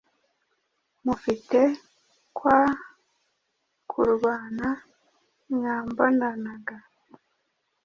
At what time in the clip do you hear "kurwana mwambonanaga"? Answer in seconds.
3.91-6.77